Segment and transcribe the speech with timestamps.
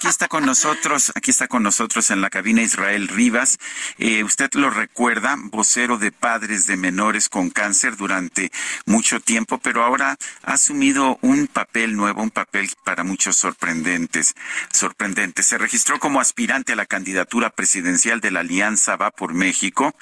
[0.00, 3.58] Aquí está con nosotros, aquí está con nosotros en la cabina Israel Rivas.
[3.98, 8.50] Eh, usted lo recuerda, vocero de padres de menores con cáncer durante
[8.86, 14.34] mucho tiempo, pero ahora ha asumido un papel nuevo, un papel para muchos sorprendentes,
[14.72, 15.42] sorprendente.
[15.42, 19.94] Se registró como aspirante a la candidatura presidencial de la Alianza Va por México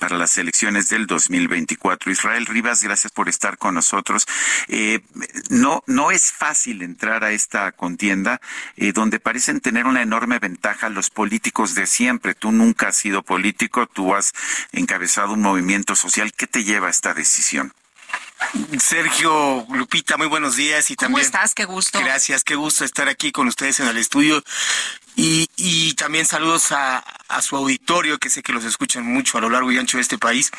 [0.00, 2.10] para las elecciones del 2024.
[2.10, 4.26] Israel Rivas, gracias por estar con nosotros.
[4.66, 4.98] Eh,
[5.50, 8.40] no, no es fácil entrar a esta contienda
[8.76, 12.34] eh, donde parecen tener una enorme ventaja los políticos de siempre.
[12.34, 14.32] Tú nunca has sido político, tú has
[14.72, 16.32] encabezado un movimiento social.
[16.32, 17.74] ¿Qué te lleva a esta decisión?
[18.80, 21.26] Sergio, Lupita, muy buenos días y ¿Cómo también.
[21.26, 21.52] estás?
[21.54, 22.00] Qué gusto.
[22.00, 24.42] Gracias, qué gusto estar aquí con ustedes en el estudio.
[25.14, 29.42] Y, y también saludos a, a su auditorio, que sé que los escuchan mucho a
[29.42, 30.50] lo largo y ancho de este país.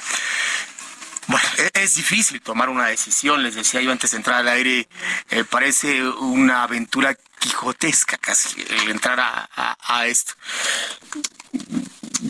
[1.27, 4.87] Bueno, e- es difícil tomar una decisión, les decía yo antes de entrar al aire,
[5.31, 10.33] eh, parece una aventura quijotesca casi el entrar a, esto.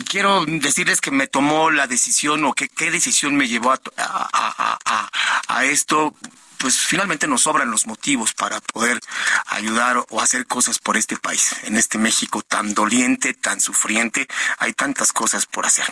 [0.08, 5.08] Quiero decirles que me tomó la decisión o que qué decisión me llevó a-
[5.48, 6.14] a esto.
[6.58, 8.98] Pues finalmente nos sobran los motivos para poder
[9.46, 14.26] ayudar o hacer cosas por este país, en este México tan doliente, tan sufriente,
[14.58, 15.84] hay tantas cosas por hacer.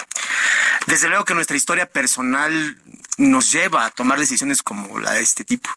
[0.87, 2.79] Desde luego que nuestra historia personal
[3.19, 5.69] nos lleva a tomar decisiones como la de este tipo.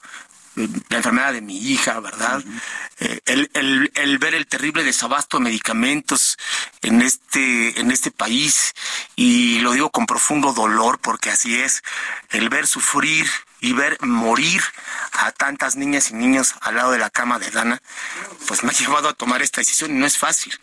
[0.90, 2.44] La enfermedad de mi hija, ¿verdad?
[3.00, 6.38] Eh, el, el- el ver el terrible desabasto de medicamentos
[6.82, 8.74] en este, en este país,
[9.16, 11.84] y lo digo con profundo dolor porque así es,
[12.30, 13.28] el ver sufrir
[13.62, 14.62] y ver morir
[15.12, 17.82] a tantas niñas y niños al lado de la cama de Dana,
[18.48, 20.60] pues me ha llevado a tomar esta decisión y no es fácil.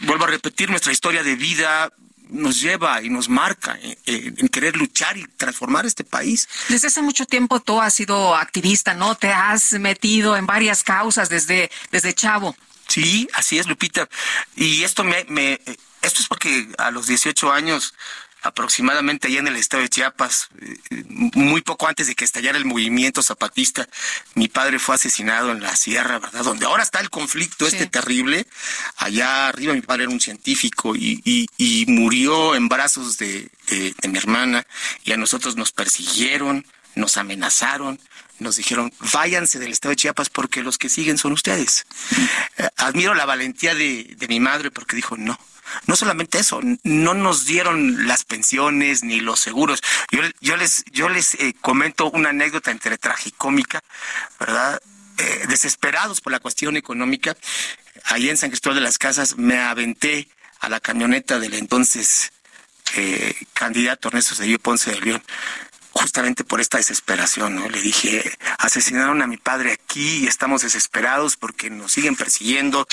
[0.00, 1.90] Vuelvo a repetir, nuestra historia de vida
[2.30, 6.48] nos lleva y nos marca eh, eh, en querer luchar y transformar este país.
[6.68, 9.14] Desde hace mucho tiempo tú has sido activista, ¿no?
[9.14, 12.56] Te has metido en varias causas desde, desde chavo.
[12.88, 14.08] Sí, así es, Lupita.
[14.56, 15.60] Y esto me, me
[16.02, 17.94] esto es porque a los 18 años
[18.42, 20.48] aproximadamente allá en el estado de Chiapas,
[20.90, 23.88] eh, muy poco antes de que estallara el movimiento zapatista,
[24.34, 26.44] mi padre fue asesinado en la sierra, ¿verdad?
[26.44, 27.76] Donde ahora está el conflicto Sí.
[27.76, 28.46] este terrible.
[28.96, 33.94] Allá arriba mi padre era un científico y, y, y murió en brazos de, de,
[34.00, 34.66] de mi hermana
[35.04, 38.00] y a nosotros nos persiguieron, nos amenazaron.
[38.38, 41.84] Nos dijeron, váyanse del estado de Chiapas porque los que siguen son ustedes.
[42.56, 45.38] Eh, admiro la valentía de, de mi madre porque dijo, no,
[45.86, 49.82] no solamente eso, no nos dieron las pensiones ni los seguros.
[50.10, 53.82] Yo, yo les, yo les eh, comento una anécdota entre tragicómica,
[54.38, 54.80] ¿verdad?
[55.18, 57.36] Eh, desesperados por la cuestión económica,
[58.04, 60.28] ahí en San Cristóbal de las Casas me aventé
[60.60, 62.32] a la camioneta del entonces
[62.96, 65.22] eh, candidato Ernesto Cedillo Ponce de León
[65.92, 67.68] justamente por esta desesperación, ¿no?
[67.68, 68.22] Le dije,
[68.58, 72.86] asesinaron a mi padre aquí y estamos desesperados porque nos siguen persiguiendo,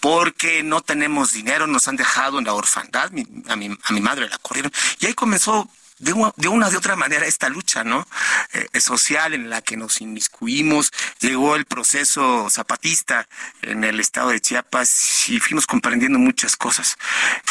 [0.00, 4.00] porque no tenemos dinero, nos han dejado en la orfandad, mi- a, mi, a mi
[4.00, 4.72] madre la corrieron.
[4.98, 8.06] Y ahí comenzó de una, de otra manera esta lucha, ¿no?
[8.52, 13.28] Eh, social en la que nos inmiscuimos, llegó el proceso zapatista
[13.62, 16.96] en el estado de Chiapas y fuimos comprendiendo muchas cosas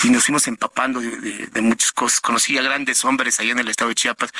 [0.03, 2.19] y nos fuimos empapando de, de- muchas cosas.
[2.19, 4.31] Conocí a grandes hombres allá en el estado de Chiapas,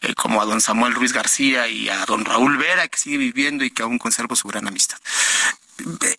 [0.00, 3.64] eh, como a don Samuel Ruiz García y a don Raúl Vera, que sigue viviendo
[3.64, 4.98] y que aún conservo su gran amistad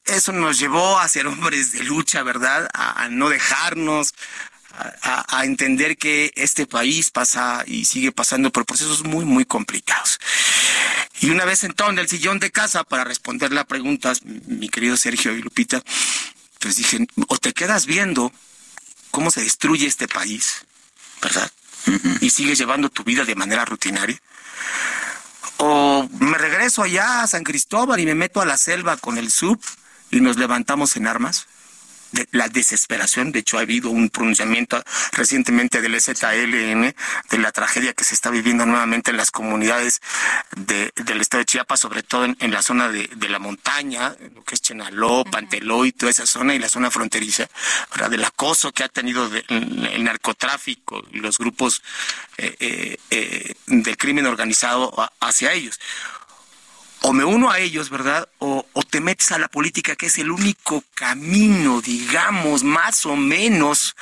[0.06, 2.70] eso nos llevó a ser hombres de lucha, ¿verdad?
[2.74, 4.14] A no dejarnos,
[4.72, 10.20] a, entender que este país pasa y sigue pasando por procesos muy, muy complicados.
[11.22, 14.96] Y una vez sentado en el sillón de casa para responder la pregunta, mi querido
[14.96, 15.82] Sergio y Lupita,
[16.60, 18.32] pues dije, o te quedas viendo
[19.12, 20.66] cómo se destruye este país,
[21.22, 21.52] ¿verdad?
[22.22, 24.22] y sigues llevando tu vida de manera rutinaria.
[25.58, 29.32] O me regreso allá a San Cristóbal y me meto a la selva con el
[29.32, 29.60] sub
[30.12, 31.48] y nos levantamos en armas
[32.32, 33.32] la desesperación.
[33.32, 36.96] De hecho, ha habido un pronunciamiento recientemente del ZLN
[37.30, 40.02] de la tragedia que se está viviendo nuevamente en las comunidades
[40.56, 44.62] del estado de Chiapas, sobre todo en, la zona de, la montaña, lo que es
[44.62, 47.48] Chenaló, Panteló y toda esa zona y la zona fronteriza,
[48.10, 51.84] del acoso que ha tenido el, narcotráfico y los grupos
[52.38, 55.80] eh, eh, eh, del crimen organizado hacia ellos
[57.02, 58.28] o me uno a ellos, ¿verdad?
[58.40, 63.96] O, te metes a la política, que es el único camino, digamos, más o menos,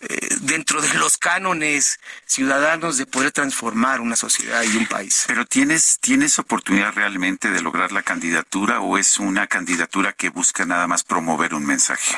[0.00, 5.24] eh, dentro de los cánones ciudadanos de poder transformar una sociedad y un país.
[5.26, 10.64] Pero ¿tienes, ¿tienes oportunidad realmente de lograr la candidatura o es una candidatura que busca
[10.64, 12.16] nada más promover un mensaje?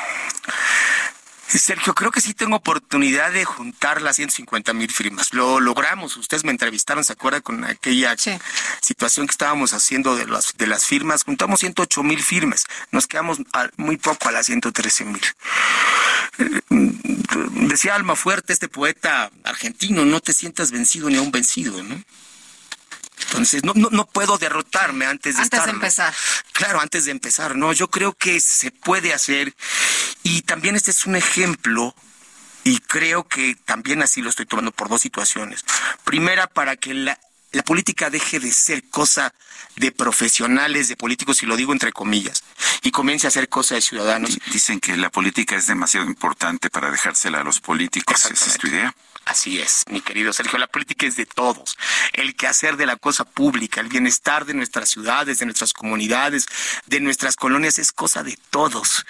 [1.57, 5.33] Sergio, creo que sí tengo oportunidad de juntar las 150 mil firmas.
[5.33, 6.15] Lo logramos.
[6.17, 8.15] Ustedes me entrevistaron, ¿se acuerdan con aquella
[8.81, 11.23] situación que estábamos haciendo de las, de las firmas?
[11.23, 12.65] Juntamos 108 mil firmas.
[12.91, 13.39] Nos quedamos
[13.77, 15.21] muy poco a las 113 mil.
[16.37, 16.61] Eh,
[17.67, 22.01] decía Alma Fuerte, este poeta argentino, no te sientas vencido ni a un vencido, ¿no?
[23.29, 26.13] Entonces, no, no, no puedo derrotarme antes de Antes de empezar.
[26.51, 27.73] Claro, antes de empezar, ¿no?
[27.73, 29.53] Yo creo que se puede hacer
[30.23, 31.95] y también este es un ejemplo
[32.63, 35.63] y creo que también así lo estoy tomando por dos situaciones.
[36.03, 37.19] Primera, para que la,
[37.51, 39.33] la política deje de ser cosa
[39.75, 42.43] de profesionales, de políticos, y lo digo entre comillas,
[42.83, 44.37] y comience a ser cosa de ciudadanos.
[44.51, 48.25] Dicen que la política es demasiado importante para dejársela a los políticos.
[48.25, 48.93] ¿Esa es tu idea?
[49.29, 51.77] Así es, mi querido Sergio, la política es de todos.
[52.13, 56.47] El quehacer de la cosa pública, el bienestar de nuestras ciudades, de nuestras comunidades,
[56.87, 59.05] de nuestras colonias es cosa de todos.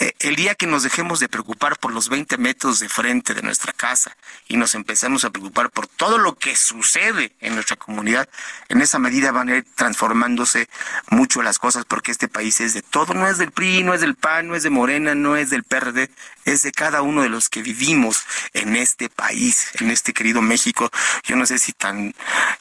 [0.00, 3.42] Eh, el día que nos dejemos de preocupar por los 20 metros de frente de
[3.42, 4.16] nuestra casa
[4.48, 8.28] y nos empezamos a preocupar por todo lo que sucede en nuestra comunidad,
[8.68, 10.68] en esa medida van a ir transformándose
[11.10, 14.00] mucho las cosas porque este país es de todo, no es del PRI, no es
[14.00, 16.10] del PAN, no es de Morena, no es del PRD,
[16.44, 18.24] es de cada uno de los que vivimos
[18.54, 20.90] en este país, en este querido México.
[21.24, 22.14] Yo no sé si tan,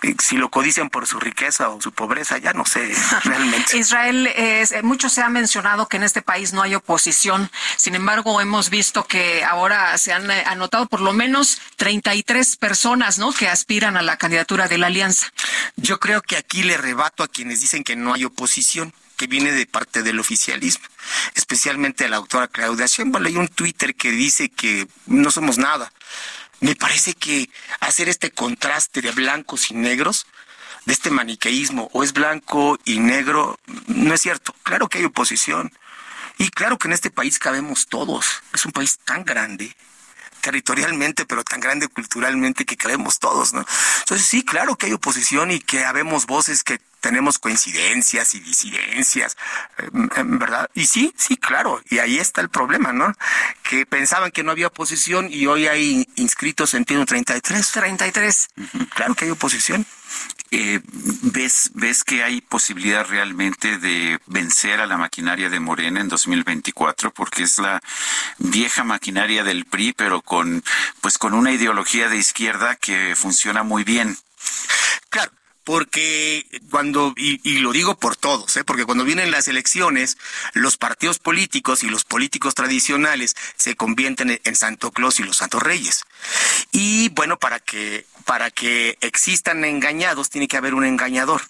[0.04, 2.94] eh, si lo codician por su riqueza o su pobreza, ya no sé
[3.24, 3.78] realmente.
[3.78, 7.52] Israel, eh, mucho se ha mencionado que en este país no hay oposición.
[7.78, 13.18] Sin embargo, hemos visto que ahora se han eh, anotado por lo menos 33 personas,
[13.18, 13.34] ¿no?
[13.34, 15.32] Que aspiran a la candidatura de la alianza.
[15.76, 19.52] Yo creo que aquí le rebato a quienes dicen que no hay oposición que viene
[19.52, 20.84] de parte del oficialismo,
[21.36, 23.24] especialmente a la autora Claudia Sheinbaum.
[23.28, 25.94] Hay un Twitter que dice que no somos nada.
[26.62, 27.50] Me parece que
[27.80, 30.26] hacer este contraste de blancos y negros,
[30.86, 34.56] de este maniqueísmo, o es blanco y negro, no es cierto.
[34.64, 35.72] Claro que hay oposición.
[36.38, 38.42] Y claro que en este país cabemos todos.
[38.54, 39.76] Es un país tan grande,
[40.42, 43.66] territorialmente, pero tan grande culturalmente que cabemos todos, ¿no?
[44.00, 49.38] Entonces sí, claro que hay oposición y que habemos voces que tenemos coincidencias y disidencias,
[50.16, 50.70] em, ¿verdad?
[50.74, 53.14] Y sí, sí, claro, y ahí está el problema, ¿no?
[53.72, 57.72] Que pensaban que no había oposición y hoy hay inscritos en 33.
[57.72, 58.50] 33.
[58.94, 59.86] Claro que hay oposición.
[60.52, 66.10] Eh, ¿ves, ¿Ves que hay posibilidad realmente de vencer a la maquinaria de Morena en
[66.10, 67.14] 2024?
[67.14, 67.82] Porque es la
[68.40, 70.66] vieja maquinaria del PRI, pero con,
[71.00, 74.18] pues con una ideología de izquierda que funciona muy bien.
[75.10, 75.32] Claro,
[75.64, 78.64] porque cuando, y, lo digo por todos, ¿eh?
[78.64, 80.18] porque cuando vienen las elecciones,
[80.54, 85.64] los partidos políticos y los políticos tradicionales se convierten en, Santo Claus y los Santos
[85.64, 86.04] Reyes.
[86.72, 91.42] Y bueno, para que, para que existan engañados, tiene que haber un engañador.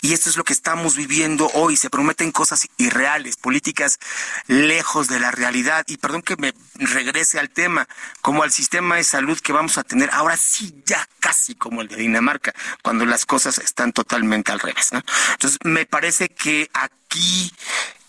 [0.00, 1.76] Y esto es lo que estamos viviendo hoy.
[1.76, 3.98] Se prometen cosas irreales, políticas
[4.46, 5.84] lejos de la realidad.
[5.88, 7.88] Y perdón que me regrese al tema,
[8.20, 11.88] como al sistema de salud que vamos a tener ahora sí ya casi como el
[11.88, 14.90] de Dinamarca, cuando las cosas están totalmente al revés.
[15.32, 17.52] Entonces, me parece que aquí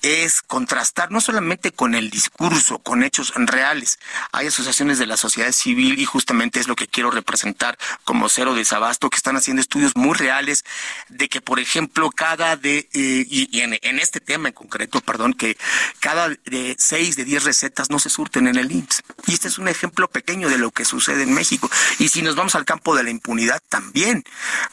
[0.01, 3.99] es contrastar no solamente con el discurso, con hechos reales.
[4.31, 8.53] Hay asociaciones de la sociedad civil y justamente es lo que quiero representar como cero
[8.53, 10.63] desabasto que están haciendo estudios muy reales
[11.09, 15.33] de que, por ejemplo, cada de, eh, y, en, en, este tema en concreto, perdón,
[15.33, 15.57] que
[15.99, 19.03] cada de seis de diez recetas no se surten en el IMSS.
[19.27, 21.69] Y este es un ejemplo pequeño de lo que sucede en México.
[21.99, 24.23] Y si nos vamos al campo de la impunidad también,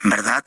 [0.02, 0.44] ¿verdad?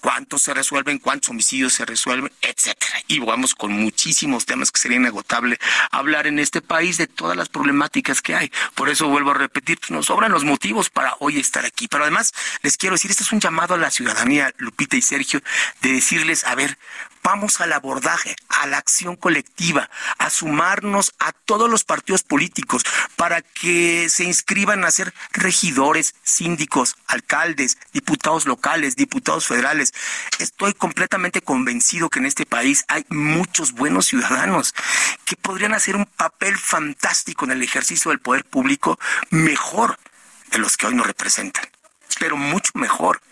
[0.00, 3.02] Cuántos se resuelven, cuántos homicidios se resuelven, etcétera.
[3.08, 5.58] Y vamos con muchísimos temas que sería inagotable
[5.90, 8.52] hablar en este país de todas las problemáticas que hay.
[8.74, 11.88] Por eso vuelvo a repetir, pues, nos sobran los motivos para hoy estar aquí.
[11.88, 15.40] Pero además les quiero decir, este es un llamado a la ciudadanía, Lupita y Sergio,
[15.82, 16.78] de decirles, a ver,
[17.24, 22.84] vamos al abordaje, a la acción colectiva, a sumarnos a todos los partidos políticos
[23.16, 29.94] para que se inscriban a ser regidores, síndicos, alcaldes, diputados locales, diputados federales.
[30.38, 34.74] Estoy completamente convencido que en este país hay muchos buenos ciudadanos
[35.24, 38.98] que podrían hacer un papel fantástico en el ejercicio del poder público
[39.30, 39.98] mejor
[40.50, 41.64] de los que hoy nos representan,
[42.20, 43.22] pero mucho mejor.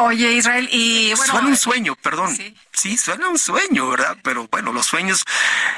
[0.00, 1.32] Oye, Israel, y bueno.
[1.32, 2.34] Suena un sueño, perdón.
[2.72, 2.96] Sí.
[2.96, 4.16] suena un sueño, ¿verdad?
[4.22, 5.24] Pero bueno, los sueños.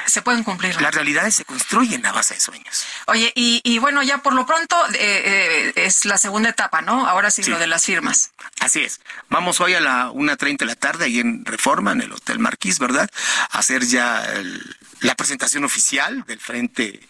[0.05, 0.81] Se pueden cumplir.
[0.81, 2.85] Las realidades se construyen a base de sueños.
[3.07, 7.05] Oye, y, y bueno, ya por lo pronto eh, eh, es la segunda etapa, ¿no?
[7.05, 8.31] Ahora sí, lo de las firmas.
[8.61, 9.01] Así es.
[9.29, 12.79] Vamos hoy a la 1.30 de la tarde ahí en Reforma, en el Hotel Marquís,
[12.79, 13.09] ¿verdad?
[13.51, 14.25] A hacer ya
[15.01, 17.01] la presentación oficial del Frente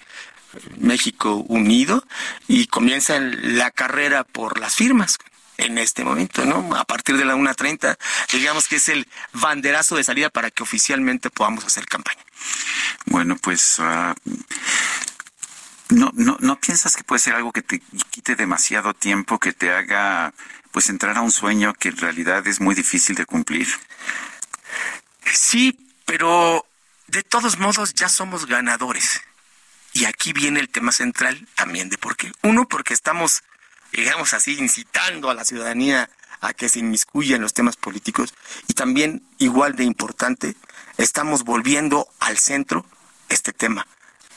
[0.78, 2.04] México Unido
[2.48, 5.18] y comienza la carrera por las firmas
[5.58, 6.76] en este momento, ¿no?
[6.76, 7.98] A partir de la 1.30,
[8.32, 12.24] digamos que es el banderazo de salida para que oficialmente podamos hacer campaña.
[13.06, 13.80] Bueno, pues...
[13.80, 14.14] Uh,
[15.90, 17.80] no, no, ¿No piensas que puede ser algo que te
[18.10, 20.34] quite demasiado tiempo, que te haga
[20.72, 23.68] pues entrar a un sueño que en realidad es muy difícil de cumplir?
[25.32, 26.66] Sí, pero
[27.08, 29.22] de todos modos ya somos ganadores.
[29.94, 32.32] Y aquí viene el tema central también de por qué.
[32.42, 33.44] Uno, porque estamos
[33.94, 36.10] digamos así, incitando a la ciudadanía
[36.42, 38.34] a que se inmiscuya en los temas políticos.
[38.68, 40.56] Y también, igual de importante,
[40.98, 42.86] estamos volviendo al centro
[43.30, 43.88] este tema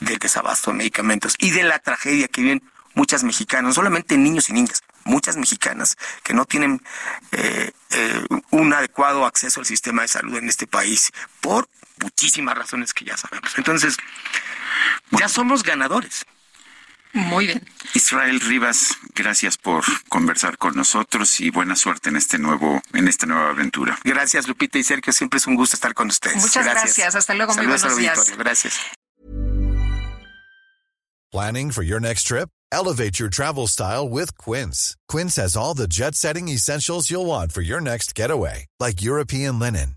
[0.00, 2.62] del desabasto de medicamentos y de la tragedia que viven
[2.94, 6.82] muchas mexicanas, no solamente niños y niñas, muchas mexicanas que no tienen
[7.32, 11.68] eh, eh, un adecuado acceso al sistema de salud en este país por
[12.02, 13.52] muchísimas razones que ya sabemos.
[13.56, 13.96] Entonces,
[15.10, 16.24] ya somos ganadores.
[17.16, 17.66] Muy bien.
[17.94, 23.26] Israel Rivas, gracias por conversar con nosotros y buena suerte en este nuevo, en esta
[23.26, 23.98] nueva aventura.
[24.04, 25.12] Gracias, Lupita y Sergio.
[25.12, 26.36] Siempre es un gusto estar con ustedes.
[26.36, 27.14] Muchas gracias.
[27.14, 27.54] Hasta luego.
[27.54, 28.32] muy buenos días.
[28.36, 28.74] Gracias.
[31.32, 32.48] Planning for your next trip?
[32.70, 34.96] Elevate your travel style with Quince.
[35.08, 39.96] Quince has all the jet-setting essentials you'll want for your next getaway, like European linen,